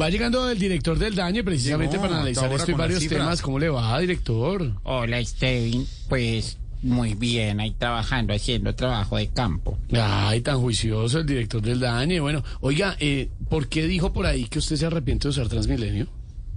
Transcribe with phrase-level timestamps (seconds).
[0.00, 3.40] Va llegando el director del daño precisamente para analizar esto y varios temas.
[3.40, 4.72] ¿Cómo le va, director?
[4.82, 5.86] Hola, Steven.
[6.08, 9.78] Pues muy bien, ahí trabajando, haciendo trabajo de campo.
[9.92, 12.22] Ay, tan juicioso el director del daño.
[12.22, 16.08] Bueno, oiga, eh, ¿por qué dijo por ahí que usted se arrepiente de usar Transmilenio?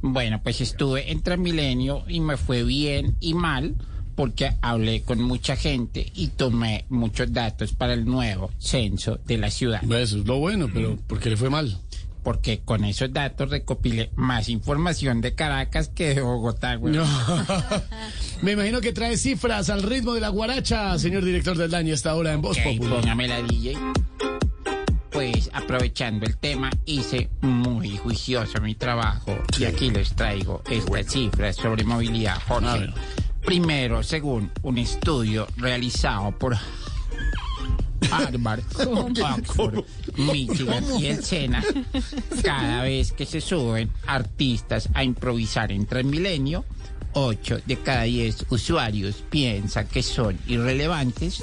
[0.00, 3.74] Bueno, pues estuve en Transmilenio y me fue bien y mal
[4.16, 9.50] porque hablé con mucha gente y tomé muchos datos para el nuevo censo de la
[9.50, 9.84] ciudad.
[9.84, 11.78] Eso es lo bueno, pero ¿por qué le fue mal?
[12.26, 16.98] Porque con esos datos recopilé más información de Caracas que de Bogotá, güey.
[18.42, 22.16] Me imagino que trae cifras al ritmo de la guaracha, señor director del daño, esta
[22.16, 23.78] hora en Voz okay, Póngame la DJ.
[25.12, 31.54] Pues aprovechando el tema, hice muy juicioso mi trabajo y aquí les traigo estas cifras
[31.54, 32.92] sobre movilidad, Jorge.
[33.44, 36.56] Primero, según un estudio realizado por
[38.10, 39.84] Harvard, Oxford,
[40.16, 41.62] Michigan y el Sena,
[42.42, 46.64] cada vez que se suben artistas a improvisar en Transmilenio,
[47.14, 51.42] 8 de cada 10 usuarios piensan que son irrelevantes,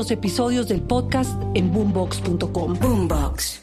[0.09, 2.79] episodios del podcast en boombox.com.
[2.79, 3.61] Boombox.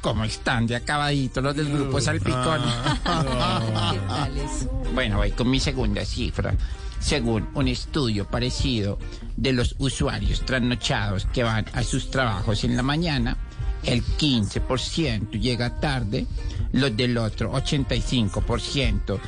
[0.00, 2.60] ¿Cómo están de acabaditos los del grupo Salpicón?
[4.94, 6.54] bueno, voy con mi segunda cifra.
[7.00, 8.98] Según un estudio parecido
[9.36, 13.36] de los usuarios trasnochados que van a sus trabajos en la mañana,
[13.82, 16.26] el 15% llega tarde,
[16.72, 19.18] los del otro 85%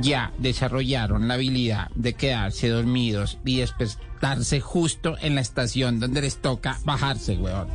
[0.00, 6.36] ya desarrollaron la habilidad de quedarse dormidos y despertarse justo en la estación donde les
[6.36, 7.68] toca bajarse, weón.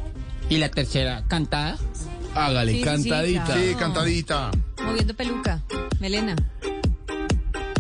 [0.50, 1.78] ¿Y la tercera cantada?
[2.36, 3.56] Hágale, cantadita.
[3.56, 4.52] Sí, cantadita.
[4.84, 5.62] Moviendo peluca,
[6.00, 6.36] melena.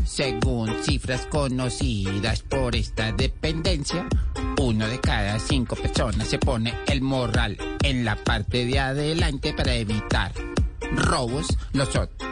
[0.06, 4.08] Según cifras conocidas por esta dependencia,
[4.60, 9.76] uno de cada cinco personas se pone el morral en la parte de adelante para
[9.76, 10.34] evitar
[10.96, 11.48] robos.
[11.74, 12.28] Los otros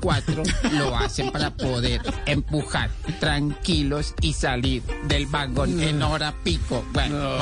[0.00, 0.42] cuatro
[0.72, 6.84] lo hacen para poder empujar tranquilos y salir del vagón en hora pico.
[6.92, 7.38] Bueno,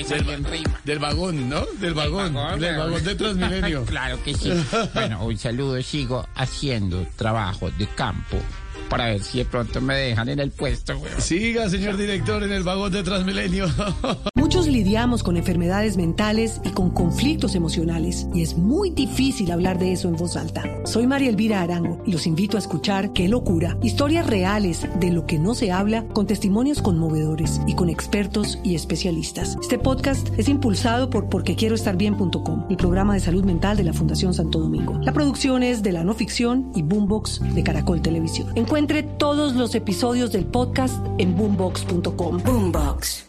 [0.00, 0.80] me salió en rima.
[0.84, 1.66] Del vagón, ¿no?
[1.78, 2.34] Del vagón.
[2.58, 3.84] del vagón de Transmilenio.
[3.86, 4.50] claro que sí.
[4.94, 5.80] Bueno, un saludo.
[5.82, 8.38] Sigo haciendo trabajo de campo
[8.90, 11.12] para ver si de pronto me dejan en el puesto, güey.
[11.18, 13.66] Siga, señor director, en el vagón de Transmilenio.
[14.34, 19.92] Muchos lidiamos con enfermedades mentales y con conflictos emocionales y es muy difícil hablar de
[19.92, 20.64] eso en voz alta.
[20.84, 25.24] Soy María Elvira Arango y los invito a escuchar Qué locura, historias reales de lo
[25.24, 29.56] que no se habla con testimonios conmovedores y con expertos y especialistas.
[29.62, 34.60] Este podcast es impulsado por porquequieroestarbien.com, el programa de salud mental de la Fundación Santo
[34.60, 35.00] Domingo.
[35.02, 38.52] La producción es de la no ficción y Boombox de Caracol Televisión.
[38.54, 42.38] Encuentre todos los episodios del podcast en boombox.com.
[42.44, 43.26] Boombox.